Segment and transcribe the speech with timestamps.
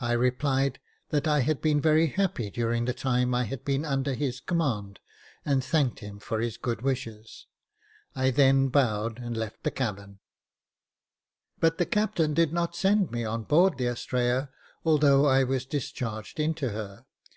[0.00, 0.80] I replied
[1.10, 4.98] that I had been very happy during the time I had been under his command,
[5.44, 7.46] and thanked him for his good wishes.
[8.16, 10.18] I then bowed and left the cabin.
[11.60, 14.48] But the '^'ji Jacob Faithful captain did not send me on board the Astrea^
[14.84, 17.06] although I was discharged into her.